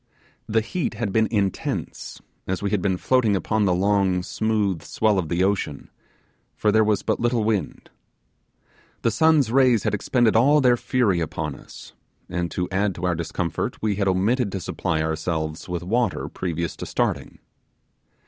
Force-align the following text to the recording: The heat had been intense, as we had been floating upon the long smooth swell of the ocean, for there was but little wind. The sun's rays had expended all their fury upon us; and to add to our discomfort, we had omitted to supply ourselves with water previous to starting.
The 0.49 0.61
heat 0.61 0.95
had 0.95 1.13
been 1.13 1.27
intense, 1.29 2.19
as 2.47 2.63
we 2.63 2.71
had 2.71 2.81
been 2.81 2.97
floating 2.97 3.35
upon 3.35 3.65
the 3.65 3.73
long 3.75 4.23
smooth 4.23 4.81
swell 4.81 5.19
of 5.19 5.29
the 5.29 5.43
ocean, 5.43 5.91
for 6.55 6.71
there 6.71 6.83
was 6.83 7.03
but 7.03 7.19
little 7.19 7.43
wind. 7.43 7.91
The 9.03 9.11
sun's 9.11 9.51
rays 9.51 9.83
had 9.83 9.93
expended 9.93 10.35
all 10.35 10.59
their 10.59 10.75
fury 10.75 11.19
upon 11.19 11.53
us; 11.53 11.93
and 12.29 12.49
to 12.49 12.67
add 12.71 12.95
to 12.95 13.05
our 13.05 13.13
discomfort, 13.13 13.79
we 13.79 13.97
had 13.97 14.07
omitted 14.07 14.51
to 14.53 14.59
supply 14.59 15.03
ourselves 15.03 15.69
with 15.69 15.83
water 15.83 16.27
previous 16.27 16.75
to 16.77 16.87
starting. 16.87 17.37